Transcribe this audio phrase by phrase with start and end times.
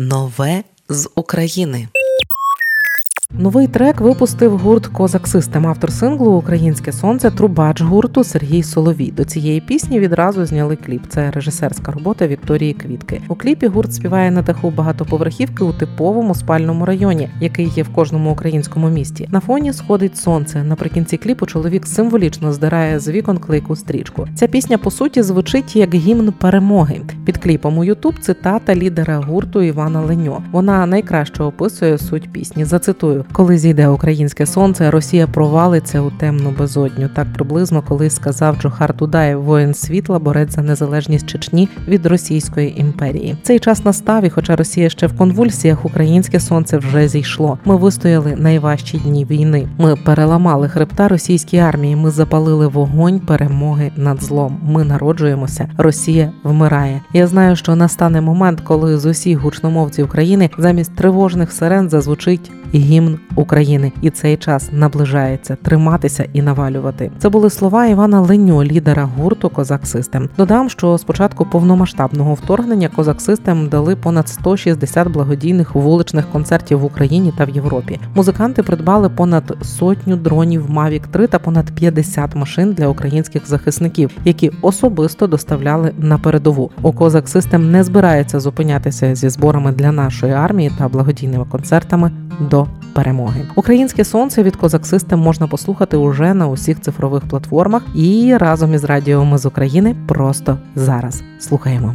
[0.00, 1.88] Нове з України.
[3.40, 5.66] Новий трек випустив гурт Козак Систем.
[5.66, 9.10] Автор синглу Українське сонце трубач гурту Сергій Соловій.
[9.10, 11.02] До цієї пісні відразу зняли кліп.
[11.08, 13.22] Це режисерська робота Вікторії Квітки.
[13.28, 18.32] У кліпі гурт співає на даху багатоповерхівки у типовому спальному районі, який є в кожному
[18.32, 19.28] українському місті.
[19.32, 20.64] На фоні сходить сонце.
[20.64, 24.28] Наприкінці кліпу чоловік символічно здирає з вікон клейку стрічку.
[24.34, 27.00] Ця пісня по суті звучить як гімн перемоги.
[27.24, 30.42] Під кліпом у Ютуб цитата лідера гурту Івана Леньо.
[30.52, 32.64] Вона найкраще описує суть пісні.
[32.64, 37.08] Зацитую коли зійде українське сонце, Росія провалиться у темну безодню.
[37.14, 43.36] Так приблизно колись сказав Джохар Дудаєв, воїн світла, борець за незалежність Чечні від Російської імперії.
[43.42, 47.58] Цей час настав, і хоча Росія ще в конвульсіях, українське сонце вже зійшло.
[47.64, 49.68] Ми вистояли найважчі дні війни.
[49.78, 51.96] Ми переламали хребта російській армії.
[51.96, 54.60] Ми запалили вогонь перемоги над злом.
[54.62, 55.68] Ми народжуємося.
[55.78, 57.00] Росія вмирає.
[57.12, 63.18] Я знаю, що настане момент, коли з усіх гучномовців країни замість тривожних сирен зазвучить гімн
[63.34, 67.10] України, і цей час наближається триматися і навалювати.
[67.18, 70.28] Це були слова Івана Леньо, лідера гурту Козак Систем.
[70.36, 77.32] Додам, що спочатку повномасштабного вторгнення Козак Систем дали понад 160 благодійних вуличних концертів в Україні
[77.38, 78.00] та в Європі.
[78.14, 84.50] Музиканти придбали понад сотню дронів Mavic 3 та понад 50 машин для українських захисників, які
[84.62, 86.70] особисто доставляли на передову.
[86.82, 92.10] У Козак Систем не збирається зупинятися зі зборами для нашої армії та благодійними концертами
[92.40, 92.57] до
[92.92, 93.46] перемоги.
[93.54, 98.84] Українське сонце від Козак System можна послухати уже на усіх цифрових платформах і разом із
[98.84, 101.94] радіо Ми з України просто зараз слухаємо.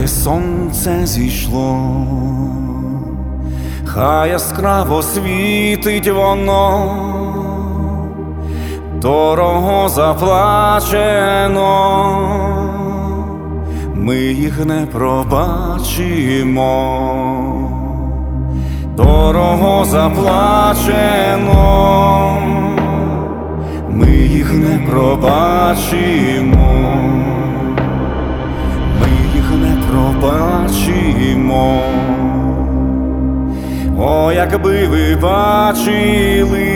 [0.00, 1.78] Українське сонце зійшло,
[3.84, 6.96] хай яскраво світить воно,
[9.02, 11.60] дорого заплачено,
[13.94, 16.60] ми їх не пробачимо,
[18.96, 21.56] дорого заплачено,
[23.90, 26.70] ми їх не пробачимо
[34.40, 36.68] якби ви бачили,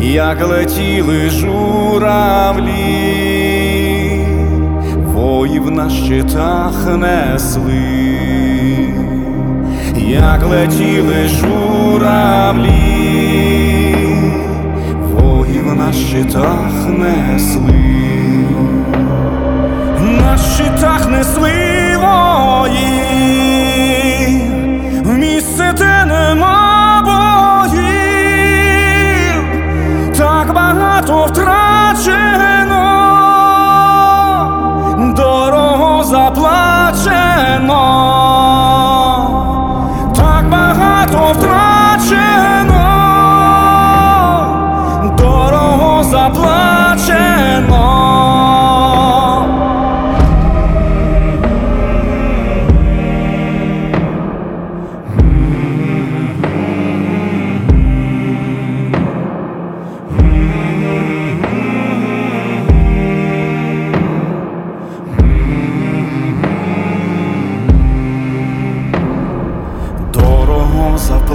[0.00, 2.70] як летіли журавлі,
[5.04, 7.72] воїв на щитах несли,
[9.96, 12.70] як летіли журавлі,
[15.12, 17.72] воїв на щитах несли.
[20.20, 21.65] На щитах несли
[30.96, 32.35] багато втрачено,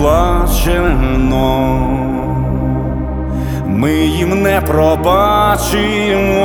[0.02, 1.80] заплачено,
[3.68, 6.44] ми їм не пробачимо,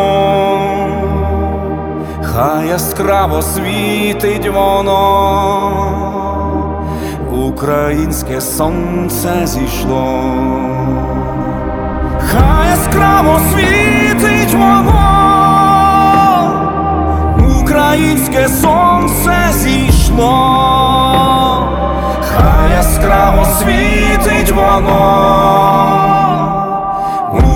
[2.23, 4.93] хай яскраво світить воно,
[7.33, 10.21] українське сонце зійшло,
[12.19, 14.93] хай яскраво світить воно,
[17.61, 18.76] українське сонце
[23.07, 24.99] яскраво світить воно,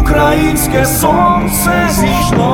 [0.01, 2.47] українське сонце зійшло,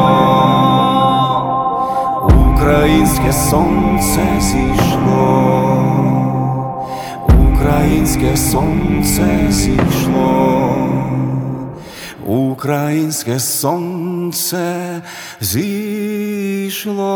[2.53, 5.83] українське сонце зійшло,
[7.53, 10.77] українське сонце зійшло,
[12.27, 15.03] українське сонце
[15.41, 17.07] зійшло.